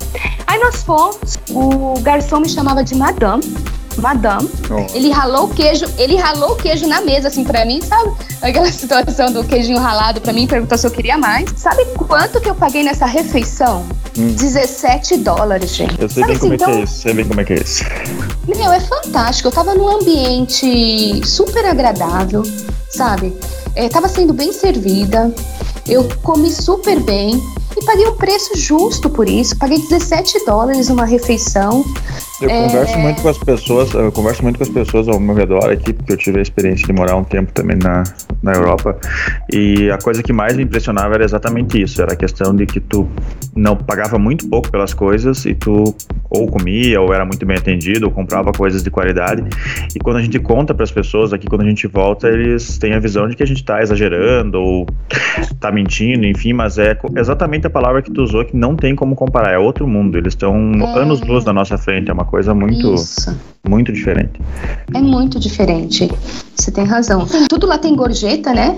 [0.47, 3.43] Aí nós fomos, o garçom me chamava de madame.
[3.97, 4.49] Madame.
[4.69, 4.95] Oh.
[4.95, 8.11] Ele ralou o queijo, ele ralou o queijo na mesa, assim, pra mim, sabe?
[8.41, 11.51] Aquela situação do queijinho ralado pra mim, perguntou se eu queria mais.
[11.55, 13.85] Sabe quanto que eu paguei nessa refeição?
[14.19, 14.33] Hum.
[14.33, 15.99] 17 dólares, gente.
[16.01, 16.69] Eu sei sabe bem assim, como então...
[16.69, 17.85] é que é isso, sei bem como é que é isso.
[18.45, 19.47] Meu, é fantástico.
[19.47, 22.43] Eu tava num ambiente super agradável,
[22.89, 23.33] sabe?
[23.75, 25.33] É, tava sendo bem servida.
[25.87, 27.41] Eu comi super bem
[27.77, 29.57] e paguei um preço justo por isso.
[29.57, 31.85] Paguei 17 dólares numa refeição.
[32.41, 32.61] Eu é...
[32.61, 35.91] converso muito com as pessoas, eu converso muito com as pessoas ao meu redor aqui,
[35.91, 38.03] porque eu tive a experiência de morar um tempo também na,
[38.41, 38.97] na Europa.
[39.51, 42.79] E a coisa que mais me impressionava era exatamente isso, era a questão de que
[42.79, 43.09] tu
[43.55, 45.95] não pagava muito pouco pelas coisas e tu
[46.29, 49.43] ou comia ou era muito bem atendido ou comprava coisas de qualidade.
[49.93, 52.93] E quando a gente conta para as pessoas aqui, quando a gente volta, eles têm
[52.93, 54.87] a visão de que a gente está exagerando ou
[55.41, 59.15] está mentindo, enfim, mas é exatamente a palavra que tu usou que não tem como
[59.15, 60.17] comparar, é outro mundo.
[60.17, 60.99] Eles estão é.
[60.99, 63.35] anos luz na nossa frente, é uma coisa muito, Isso.
[63.67, 64.39] muito diferente.
[64.93, 66.09] É muito diferente.
[66.55, 67.25] Você tem razão.
[67.49, 68.77] Tudo lá tem gorjeta, né?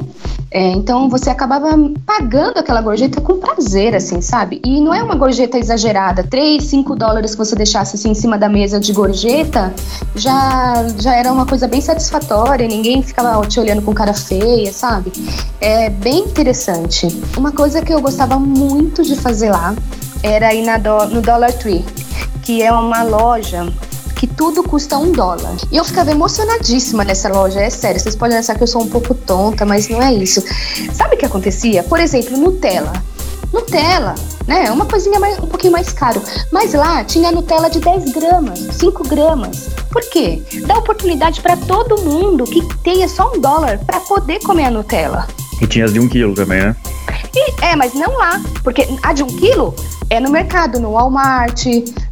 [0.50, 1.70] É, então você acabava
[2.06, 4.62] pagando aquela gorjeta com prazer, assim, sabe?
[4.66, 6.24] E não é uma gorjeta exagerada.
[6.24, 9.74] 3, 5 dólares que você deixasse assim em cima da mesa de gorjeta
[10.16, 12.68] já, já era uma coisa bem satisfatória.
[12.68, 15.12] Ninguém ficava te olhando com cara feia, sabe?
[15.60, 17.08] É bem interessante.
[17.36, 19.76] Uma coisa que eu gostava muito de fazer lá
[20.24, 21.84] era ir na do, no Dollar Tree
[22.44, 23.72] que é uma loja
[24.16, 25.56] que tudo custa um dólar.
[25.72, 28.00] E eu ficava emocionadíssima nessa loja, é sério.
[28.00, 30.44] Vocês podem achar que eu sou um pouco tonta, mas não é isso.
[30.94, 31.82] Sabe o que acontecia?
[31.82, 32.94] Por exemplo, Nutella.
[33.52, 34.16] Nutella,
[34.48, 34.66] né?
[34.68, 36.22] É uma coisinha mais, um pouquinho mais caro.
[36.52, 39.70] Mas lá tinha Nutella de 10 gramas, 5 gramas.
[39.92, 40.42] Por quê?
[40.68, 45.28] Dá oportunidade para todo mundo que tenha só um dólar para poder comer a Nutella.
[45.60, 46.76] E tinha as de um quilo também, né?
[47.34, 49.74] E, é, mas não lá, porque a de um quilo
[50.10, 51.66] é no mercado, no Walmart,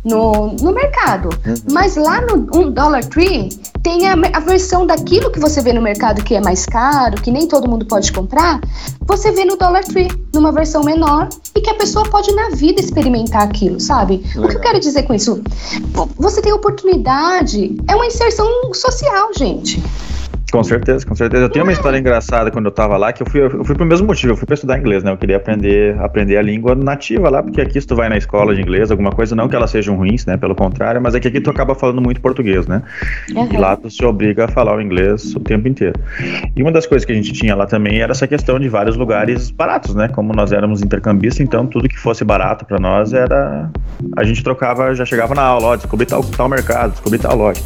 [0.05, 1.29] no, no mercado.
[1.45, 1.55] Uhum.
[1.71, 3.49] Mas lá no um Dollar Tree
[3.84, 7.29] tem a, a, versão daquilo que você vê no mercado que é mais caro, que
[7.29, 8.62] nem todo mundo pode comprar,
[9.01, 12.79] você vê no Dollar Tree, numa versão menor, e que a pessoa pode na vida
[12.79, 14.23] experimentar aquilo, sabe?
[14.27, 14.45] Legal.
[14.45, 15.41] O que eu quero dizer com isso?
[16.17, 19.84] Você tem oportunidade, é uma inserção social, gente.
[20.52, 21.44] Com certeza, com certeza.
[21.44, 23.86] Eu tenho uma história engraçada quando eu tava lá, que eu fui, eu fui pro
[23.86, 25.12] mesmo motivo, eu fui pra estudar inglês, né?
[25.12, 28.56] Eu queria aprender, aprender a língua nativa lá, porque aqui se tu vai na escola
[28.56, 30.38] de inglês, alguma coisa, não que elas sejam ruins, né?
[30.38, 32.82] Pelo contrário, mas é que aqui tu acaba falando muito português, né?
[33.36, 33.50] Uhum.
[33.52, 36.00] E lá tu se obriga a falar o inglês o tempo inteiro.
[36.56, 38.96] E uma das coisas que a gente tinha lá também era essa questão de vários
[38.96, 40.08] lugares baratos, né?
[40.08, 43.70] Como nós éramos intercambistas, então tudo que fosse barato para nós era.
[44.18, 47.62] A gente trocava, já chegava na aula, ó, descobri tal, tal mercado, descobri tal loja.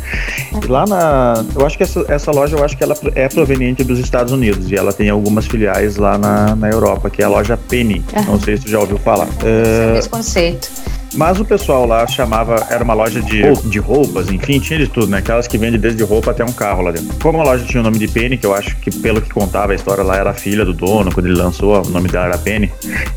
[0.64, 1.44] E lá na.
[1.56, 4.34] Eu acho que essa, essa loja, eu acho acho que ela é proveniente dos Estados
[4.34, 8.04] Unidos e ela tem algumas filiais lá na, na Europa, que é a loja Penny.
[8.16, 8.24] Uhum.
[8.24, 9.28] Não sei se você já ouviu falar.
[9.44, 9.98] É...
[9.98, 10.70] Esse conceito.
[11.16, 15.08] Mas o pessoal lá chamava, era uma loja de, de roupas, enfim, tinha de tudo,
[15.08, 15.20] né?
[15.20, 17.16] Aquelas que vendem desde roupa até um carro lá dentro.
[17.22, 19.74] Como a loja tinha o nome de Penny, que eu acho que pelo que contava
[19.74, 22.38] a história lá era a filha do dono, quando ele lançou, o nome dela era
[22.40, 22.72] Penny.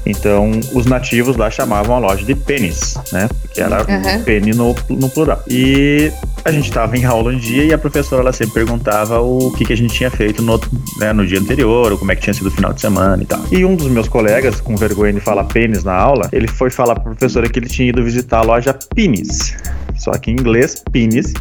[0.04, 3.28] Então os nativos lá chamavam a loja de Pennies, né?
[3.40, 4.22] Porque era uhum.
[4.24, 5.42] Penny no, no plural.
[5.48, 6.12] E
[6.46, 9.64] a gente estava em aula um dia e a professora ela sempre perguntava o que,
[9.64, 10.60] que a gente tinha feito no,
[10.98, 13.26] né, no dia anterior, ou como é que tinha sido o final de semana e
[13.26, 13.42] tal.
[13.50, 16.94] E um dos meus colegas, com vergonha de falar pênis na aula, ele foi falar
[16.94, 19.56] para a professora que ele tinha ido visitar a loja Pines.
[19.96, 21.32] Só que em inglês, Pines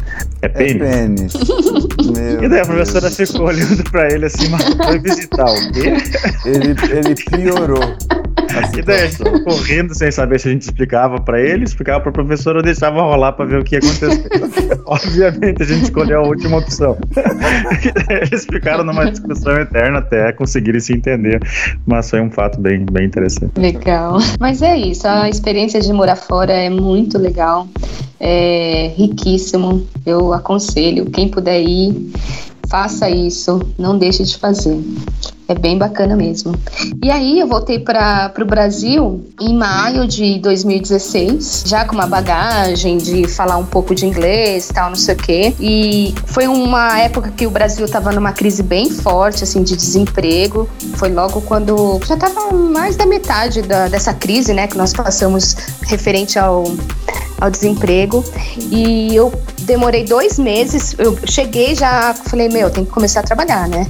[0.42, 0.82] é pênis.
[0.82, 1.34] É pênis.
[2.42, 3.30] e daí a professora Deus.
[3.30, 5.94] ficou olhando para ele assim, mas foi visitar o quê?
[6.44, 7.96] Ele, ele piorou.
[8.76, 12.12] E daí a rindo sem saber se a gente explicava para ele, explicava para o
[12.12, 14.80] professor ou deixava rolar para ver o que ia acontecer.
[14.86, 16.96] Obviamente a gente escolheu a última opção.
[18.08, 21.40] Eles ficaram numa discussão eterna até conseguirem se entender,
[21.86, 23.58] mas foi um fato bem, bem interessante.
[23.58, 24.18] Legal.
[24.40, 27.68] Mas é isso, a experiência de morar fora é muito legal,
[28.20, 29.86] é riquíssimo.
[30.04, 32.12] Eu aconselho, quem puder ir,
[32.68, 34.78] faça isso, não deixe de fazer.
[35.48, 36.54] É bem bacana mesmo.
[37.02, 42.98] E aí eu voltei para o Brasil em maio de 2016, já com uma bagagem
[42.98, 45.54] de falar um pouco de inglês, tal, não sei o quê.
[45.60, 50.68] E foi uma época que o Brasil estava numa crise bem forte, assim, de desemprego.
[50.96, 55.56] Foi logo quando já estava mais da metade da, dessa crise, né, que nós passamos
[55.82, 56.64] referente ao
[57.40, 58.24] ao desemprego.
[58.70, 63.68] E eu demorei dois meses, eu cheguei já, falei, meu, tem que começar a trabalhar,
[63.68, 63.86] né?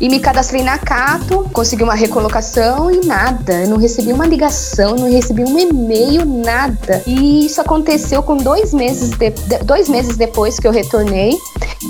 [0.00, 3.62] E me cadastrei na Cato, consegui uma recolocação e nada.
[3.62, 7.02] Eu não recebi uma ligação, não recebi um e-mail, nada.
[7.06, 9.30] E isso aconteceu com dois meses, de,
[9.64, 11.36] dois meses depois que eu retornei.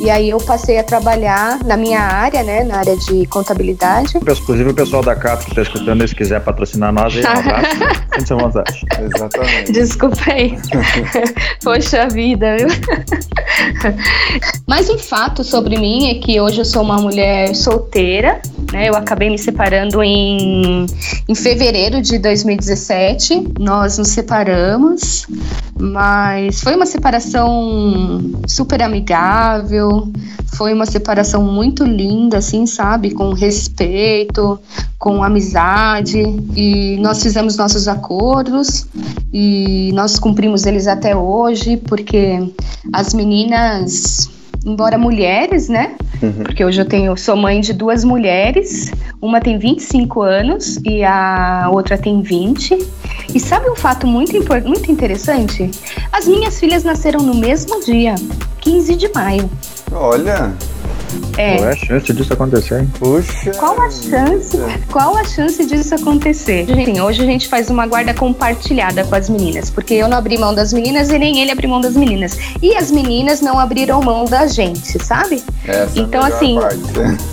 [0.01, 2.63] E aí eu passei a trabalhar na minha área, né?
[2.65, 4.17] Na área de contabilidade.
[4.17, 7.77] Inclusive o pessoal da Cato que está escutando, se quiser patrocinar nós, aí um abraço.
[8.15, 8.87] Sente vontade.
[9.01, 9.73] Exatamente.
[9.73, 10.59] Desculpa aí.
[11.63, 12.69] Poxa vida, viu?
[14.67, 18.41] Mas um fato sobre mim é que hoje eu sou uma mulher solteira,
[18.73, 18.89] né?
[18.89, 20.87] Eu acabei me separando em,
[21.29, 23.55] em fevereiro de 2017.
[23.59, 25.27] Nós nos separamos,
[25.79, 30.13] mas foi uma separação super amigável,
[30.57, 33.13] foi uma separação muito linda, assim, sabe?
[33.13, 34.59] Com respeito,
[34.99, 36.21] com amizade.
[36.55, 38.87] E nós fizemos nossos acordos
[39.33, 42.39] e nós cumprimos eles até hoje, porque
[42.93, 44.29] as meninas
[44.65, 45.95] embora mulheres, né?
[46.23, 46.45] Uhum.
[46.45, 51.69] Porque hoje eu tenho, sou mãe de duas mulheres, uma tem 25 anos e a
[51.73, 52.77] outra tem 20.
[53.35, 54.33] E sabe um fato muito,
[54.67, 55.71] muito interessante?
[56.13, 58.15] As minhas filhas nasceram no mesmo dia,
[58.61, 59.49] 15 de maio.
[59.93, 60.53] Olha,
[61.37, 61.57] é.
[61.57, 62.81] Qual é a chance disso acontecer?
[62.81, 62.93] Hein?
[62.99, 63.51] Puxa.
[63.53, 64.59] Qual a chance?
[64.91, 66.67] Qual a chance disso acontecer?
[66.67, 70.37] Sim, hoje a gente faz uma guarda compartilhada com as meninas, porque eu não abri
[70.39, 72.39] mão das meninas e nem ele abriu mão das meninas.
[72.63, 75.43] E as meninas não abriram mão da gente, sabe?
[75.67, 76.79] Essa então, é assim, parte.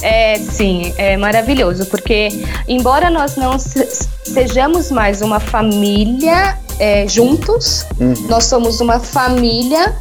[0.02, 2.30] é sim, é maravilhoso, porque
[2.68, 7.86] embora nós não sejamos mais uma família é, juntos.
[8.00, 8.13] Uhum.
[8.28, 9.96] Nós somos uma família,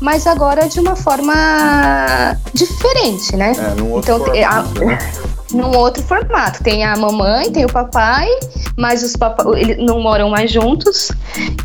[0.00, 3.52] mas agora de uma forma diferente, né?
[3.56, 4.98] É, num outro então, formato, a, né?
[5.52, 6.62] Num outro formato.
[6.62, 8.28] Tem a mamãe, tem o papai,
[8.76, 11.10] mas os papai eles não moram mais juntos.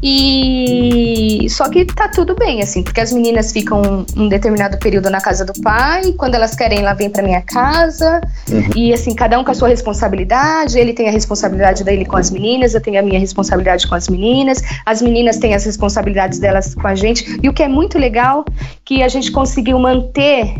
[0.02, 5.22] E só que tá tudo bem assim, porque as meninas ficam um determinado período na
[5.22, 8.22] casa do pai, quando elas querem ela vem para minha casa.
[8.50, 8.70] Uhum.
[8.76, 12.30] E assim, cada um com a sua responsabilidade, ele tem a responsabilidade dele com as
[12.32, 16.76] meninas, eu tenho a minha responsabilidade com as meninas, as meninas têm as responsabilidades delas
[16.76, 17.40] com a gente.
[17.42, 18.46] E o que é muito legal
[18.84, 20.56] que a gente conseguiu manter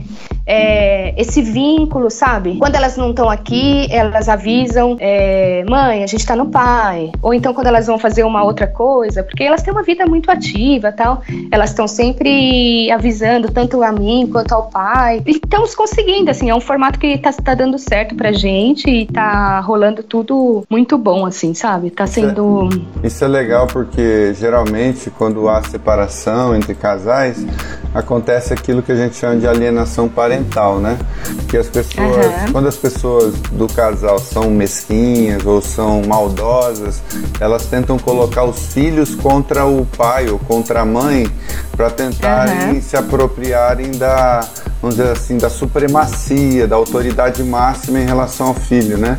[0.46, 2.58] é, esse vínculo, sabe?
[2.58, 7.12] Quando elas não estão aqui, elas avisam, é, mãe, a gente tá no pai.
[7.22, 10.30] Ou então quando elas vão fazer uma outra coisa, porque elas têm uma vida muito
[10.30, 15.22] ativa tal, elas estão sempre avisando tanto a mim quanto ao pai.
[15.26, 19.06] E estamos conseguindo, assim, é um formato que tá, tá dando certo pra gente e
[19.06, 21.90] tá rolando tudo muito bom, assim, sabe?
[21.90, 22.70] Tá sendo.
[22.70, 27.46] Isso é, isso é legal porque geralmente quando há separação entre casais,
[27.94, 30.35] acontece aquilo que a gente chama de alienação parental,
[30.80, 30.98] né?
[31.48, 32.52] Que as pessoas, uhum.
[32.52, 37.02] quando as pessoas do casal são mesquinhas ou são maldosas,
[37.40, 41.28] elas tentam colocar os filhos contra o pai ou contra a mãe
[41.76, 42.82] para tentarem uhum.
[42.82, 44.48] se apropriarem da,
[44.86, 49.18] vamos dizer assim, da supremacia, da autoridade máxima em relação ao filho, né?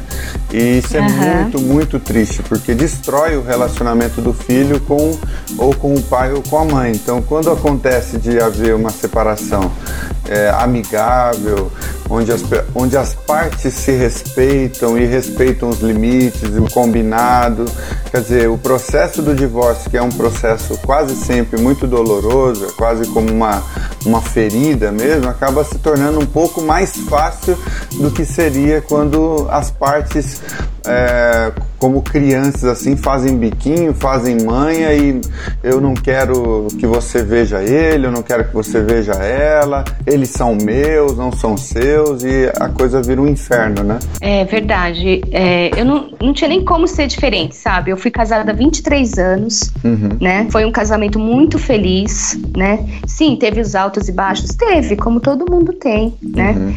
[0.52, 1.08] E isso é uhum.
[1.08, 5.18] muito, muito triste, porque destrói o relacionamento do filho com
[5.58, 6.92] ou com o pai ou com a mãe.
[6.92, 9.72] Então, quando acontece de haver uma separação
[10.28, 11.70] é, amigável,
[12.08, 12.42] onde as,
[12.74, 17.64] onde as partes se respeitam e respeitam os limites, o combinado.
[18.10, 22.72] Quer dizer, o processo do divórcio, que é um processo quase sempre muito doloroso, é
[22.72, 23.62] quase como uma,
[24.06, 27.58] uma ferida mesmo, acaba se tornando um pouco mais fácil
[27.92, 30.40] do que seria quando as partes
[30.86, 35.20] é, como crianças assim fazem biquinho, fazem manha e
[35.62, 40.30] eu não quero que você veja ele, eu não quero que você veja ela, eles
[40.30, 43.98] são meus, não são seus e a coisa vira um inferno, né?
[44.20, 45.22] É verdade.
[45.30, 47.90] É, eu não, não tinha nem como ser diferente, sabe?
[47.90, 50.16] Eu fui casada há 23 anos, uhum.
[50.20, 50.46] né?
[50.50, 52.86] Foi um casamento muito feliz, né?
[53.06, 56.52] Sim, teve os altos e baixos, teve, como todo mundo tem, né?
[56.52, 56.74] Uhum.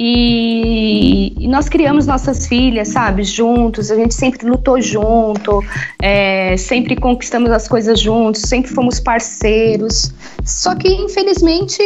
[0.00, 5.64] E, e, nós criamos nossas filhas, sabe, juntos, a gente sempre lutou junto,
[6.00, 10.12] é, sempre conquistamos as coisas juntos, sempre fomos parceiros.
[10.48, 11.82] Só que, infelizmente,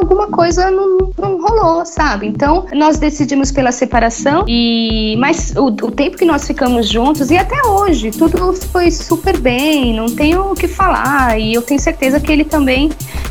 [0.00, 2.26] alguma coisa não, não rolou, sabe?
[2.26, 7.36] Então, nós decidimos pela separação, e mas o, o tempo que nós ficamos juntos, e
[7.36, 12.18] até hoje, tudo foi super bem, não tenho o que falar, e eu tenho certeza
[12.18, 12.90] que ele também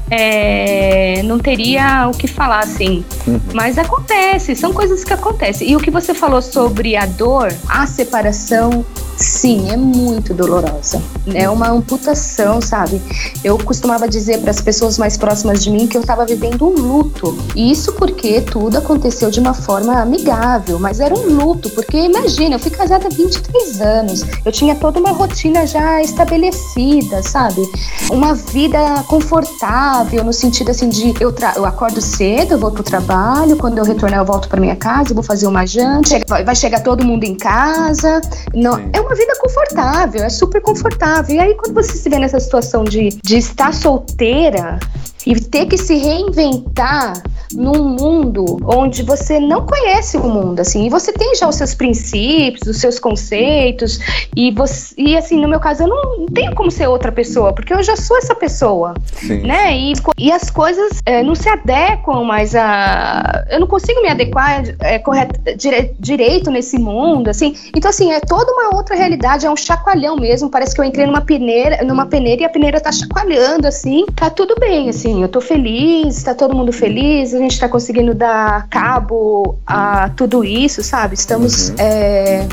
[0.09, 3.03] é, não teria o que falar, assim.
[3.27, 3.39] Uhum.
[3.53, 5.71] Mas acontece, são coisas que acontecem.
[5.71, 8.85] E o que você falou sobre a dor, a separação,
[9.17, 11.01] sim, é muito dolorosa.
[11.33, 13.01] É uma amputação, sabe?
[13.43, 16.73] Eu costumava dizer para as pessoas mais próximas de mim que eu estava vivendo um
[16.73, 17.37] luto.
[17.55, 22.55] E isso porque tudo aconteceu de uma forma amigável, mas era um luto, porque imagina,
[22.55, 27.61] eu fui casada há 23 anos, eu tinha toda uma rotina já estabelecida, sabe?
[28.09, 28.77] Uma vida
[29.07, 33.83] confortável, no sentido assim de eu, eu acordo cedo, eu vou pro trabalho, quando eu
[33.83, 37.23] retornar eu volto para minha casa, eu vou fazer uma janta, vai chegar todo mundo
[37.23, 38.21] em casa.
[38.53, 41.35] Não, é uma vida confortável, é super confortável.
[41.35, 44.79] E aí quando você se vê nessa situação de, de estar solteira,
[45.25, 47.21] e ter que se reinventar
[47.53, 51.73] num mundo onde você não conhece o mundo, assim, e você tem já os seus
[51.73, 53.99] princípios, os seus conceitos,
[54.35, 57.73] e você, e assim, no meu caso, eu não tenho como ser outra pessoa, porque
[57.73, 59.41] eu já sou essa pessoa, Sim.
[59.41, 59.75] né?
[59.77, 63.45] E, e as coisas é, não se adequam mais a.
[63.49, 67.55] Eu não consigo me adequar é, correto, dire, direito nesse mundo, assim.
[67.75, 70.49] Então, assim, é toda uma outra realidade, é um chacoalhão mesmo.
[70.49, 74.05] Parece que eu entrei numa peneira, numa peneira e a peneira tá chacoalhando, assim.
[74.15, 78.13] Tá tudo bem, assim eu tô feliz, tá todo mundo feliz, a gente tá conseguido
[78.13, 81.15] dar cabo a tudo isso, sabe?
[81.15, 81.75] Estamos uhum.
[81.77, 82.47] é,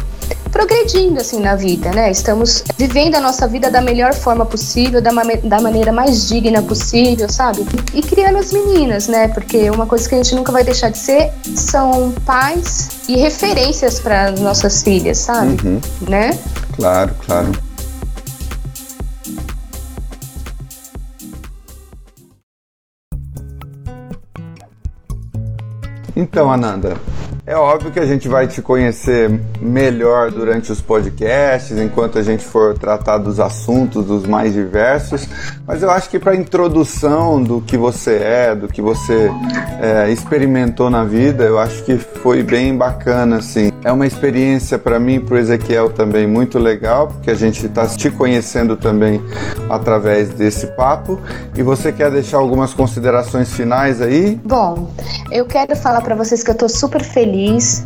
[0.51, 2.11] progredindo, assim, na vida, né?
[2.11, 5.11] Estamos vivendo a nossa vida da melhor forma possível, da,
[5.43, 7.67] da maneira mais digna possível, sabe?
[7.95, 9.29] E criando as meninas, né?
[9.29, 13.99] Porque uma coisa que a gente nunca vai deixar de ser são pais e referências
[13.99, 15.57] para nossas filhas, sabe?
[15.67, 15.81] Uhum.
[16.09, 16.39] Né?
[16.77, 17.72] Claro, claro.
[26.23, 26.97] Então, Ananda,
[27.45, 29.29] é óbvio que a gente vai te conhecer
[29.61, 35.29] melhor durante os podcasts, enquanto a gente for tratar dos assuntos dos mais diversos,
[35.67, 39.33] mas eu acho que para introdução do que você é, do que você
[39.81, 43.72] é, experimentou na vida, eu acho que foi bem bacana, assim.
[43.85, 47.87] É uma experiência para mim para o Ezequiel também muito legal, porque a gente está
[47.87, 49.21] te conhecendo também
[49.69, 51.21] através desse papo.
[51.57, 54.41] E você quer deixar algumas considerações finais aí?
[54.45, 54.91] Bom,
[55.31, 57.85] eu quero falar para vocês que eu estou super feliz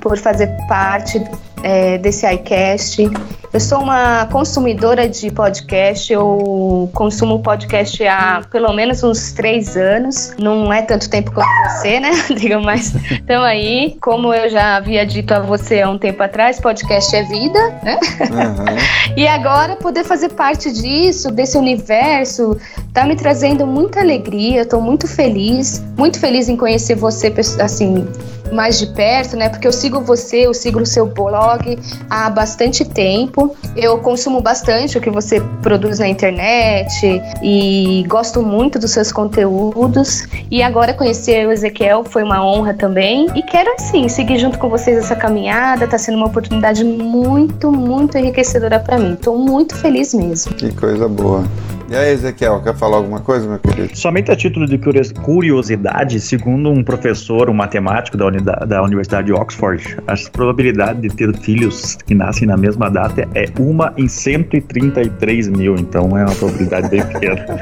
[0.00, 1.22] por fazer parte
[1.62, 3.10] é, desse iCast.
[3.54, 10.34] Eu sou uma consumidora de podcast, eu consumo podcast há pelo menos uns três anos.
[10.40, 12.10] Não é tanto tempo quanto você, né?
[12.36, 12.92] Diga mais.
[13.12, 17.22] Então aí, como eu já havia dito a você há um tempo atrás, podcast é
[17.22, 18.00] vida, né?
[18.22, 19.14] Uhum.
[19.16, 22.58] e agora poder fazer parte disso, desse universo,
[22.92, 24.62] tá me trazendo muita alegria.
[24.62, 28.04] Eu tô muito feliz, muito feliz em conhecer você, assim,
[28.52, 29.48] mais de perto, né?
[29.48, 31.78] Porque eu sigo você, eu sigo o seu blog
[32.08, 33.43] há bastante tempo.
[33.76, 40.26] Eu consumo bastante o que você produz na internet e gosto muito dos seus conteúdos.
[40.50, 43.26] E agora conhecer o Ezequiel foi uma honra também.
[43.34, 45.86] E quero, assim, seguir junto com vocês essa caminhada.
[45.86, 49.16] Tá sendo uma oportunidade muito, muito enriquecedora para mim.
[49.16, 50.54] Tô muito feliz mesmo.
[50.54, 51.44] Que coisa boa.
[51.90, 53.96] E aí, Ezequiel, quer falar alguma coisa, meu querido?
[53.96, 54.78] Somente a título de
[55.22, 58.30] curiosidade, segundo um professor, um matemático da,
[58.64, 63.46] da Universidade de Oxford, a probabilidade de ter filhos que nascem na mesma data é
[63.58, 67.44] uma em 133 mil, então é uma probabilidade bem pequena.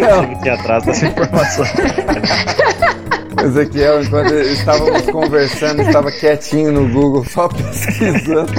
[0.00, 1.64] Eu que atrás dessa informação.
[3.44, 8.52] Ezequiel, enquanto estávamos conversando, estava quietinho no Google, só pesquisando.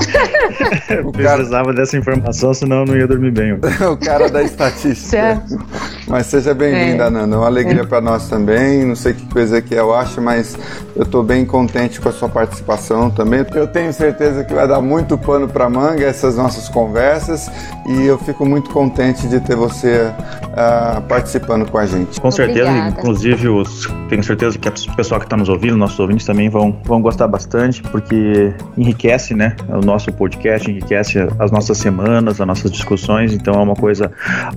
[1.05, 1.37] O cara...
[1.37, 3.53] Precisava dessa informação, senão eu não ia dormir bem.
[3.53, 5.41] o cara da estatística.
[6.07, 7.09] Mas seja bem-vinda, é.
[7.09, 7.37] Nana.
[7.37, 7.85] Uma alegria é.
[7.85, 8.83] para nós também.
[8.83, 10.57] Não sei o que o Ezequiel acha, mas
[10.95, 13.45] eu estou bem contente com a sua participação também.
[13.53, 17.51] Eu tenho certeza que vai dar muito pano para manga essas nossas conversas
[17.85, 20.11] e eu fico muito contente de ter você
[20.49, 22.19] uh, participando com a gente.
[22.19, 22.99] Com certeza, Obrigada.
[22.99, 26.79] inclusive os, tenho certeza que o pessoal que está nos ouvindo, nossos ouvintes também vão,
[26.83, 32.71] vão gostar bastante, porque enriquece né, o nosso podcast, enriquece as nossas semanas, as nossas
[32.71, 34.11] discussões, então é uma coisa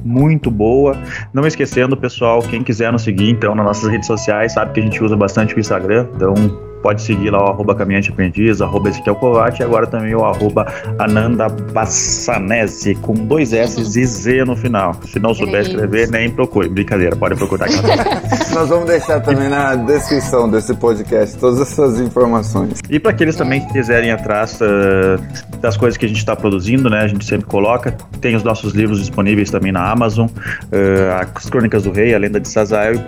[0.05, 0.97] muito boa.
[1.33, 4.83] Não esquecendo, pessoal, quem quiser nos seguir então nas nossas redes sociais, sabe que a
[4.83, 9.15] gente usa bastante o Instagram, então pode seguir lá o arroba Caminhante Aprendiz, arroba Ezequiel
[9.17, 10.67] Kovac e agora também o arroba
[10.99, 14.95] Ananda Bassanese, com dois S e Z no final.
[15.07, 16.69] Se não souber escrever, nem procure.
[16.69, 17.69] Brincadeira, pode procurar.
[18.53, 22.81] Nós vamos deixar também na descrição desse podcast todas essas informações.
[22.91, 26.91] E para aqueles também que quiserem atrás uh, das coisas que a gente está produzindo,
[26.91, 27.01] né?
[27.01, 27.97] A gente sempre coloca.
[28.21, 32.41] Tem os nossos livros disponíveis também na Amazon, uh, as Crônicas do Rei, a Lenda
[32.41, 32.99] de Sazael e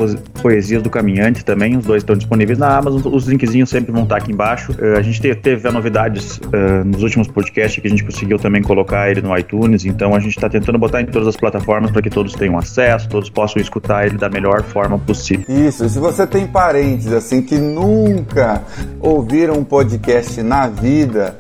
[0.41, 1.77] Poesias do Caminhante também.
[1.77, 3.13] Os dois estão disponíveis na Amazon.
[3.13, 4.73] Os linkzinhos sempre vão estar aqui embaixo.
[4.73, 9.11] Uh, a gente teve, novidades uh, nos últimos podcasts que a gente conseguiu também colocar
[9.11, 12.11] ele no iTunes, então a gente está tentando botar em todas as plataformas para que
[12.11, 15.45] todos tenham acesso, todos possam escutar ele da melhor forma possível.
[15.49, 18.63] Isso, se você tem parentes assim que nunca
[19.01, 21.37] ouviram um podcast na vida,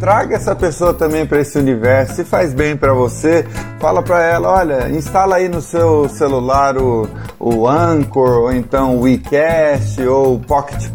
[0.00, 2.16] traga essa pessoa também para esse universo.
[2.16, 3.46] Se faz bem para você,
[3.80, 7.08] fala para ela, olha, instala aí no seu celular o,
[7.38, 10.88] o Anchor, ou então o WeCast, ou Pocket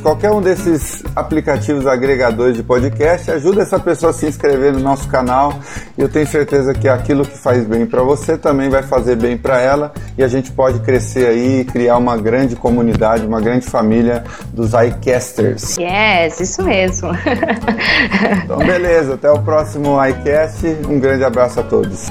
[0.00, 5.08] Qualquer um desses aplicativos agregadores de podcast, ajuda essa pessoa a se inscrever no nosso
[5.08, 5.52] canal.
[5.96, 9.60] Eu tenho certeza que aquilo que faz bem para você também vai fazer bem para
[9.60, 14.24] ela e a gente pode crescer aí e criar uma grande comunidade, uma grande família
[14.52, 15.76] dos iCasters.
[15.78, 17.10] Yes, isso mesmo.
[18.44, 19.14] Então, beleza.
[19.14, 20.66] Até o próximo iCast.
[20.88, 22.10] Um grande abraço a todos.